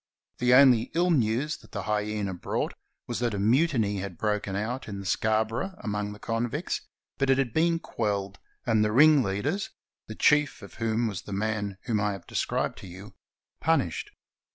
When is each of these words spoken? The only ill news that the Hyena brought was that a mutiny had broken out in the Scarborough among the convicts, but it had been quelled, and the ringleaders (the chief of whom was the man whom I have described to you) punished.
The 0.39 0.55
only 0.55 0.89
ill 0.95 1.11
news 1.11 1.57
that 1.57 1.73
the 1.73 1.83
Hyena 1.83 2.33
brought 2.33 2.73
was 3.05 3.19
that 3.19 3.35
a 3.35 3.37
mutiny 3.37 3.99
had 3.99 4.17
broken 4.17 4.55
out 4.55 4.87
in 4.87 4.99
the 4.99 5.05
Scarborough 5.05 5.75
among 5.77 6.11
the 6.11 6.17
convicts, 6.17 6.81
but 7.19 7.29
it 7.29 7.37
had 7.37 7.53
been 7.53 7.77
quelled, 7.77 8.39
and 8.65 8.83
the 8.83 8.91
ringleaders 8.91 9.69
(the 10.07 10.15
chief 10.15 10.63
of 10.63 10.73
whom 10.81 11.05
was 11.07 11.21
the 11.21 11.33
man 11.33 11.77
whom 11.83 11.99
I 12.01 12.13
have 12.13 12.25
described 12.25 12.79
to 12.79 12.87
you) 12.87 13.13
punished. 13.59 14.09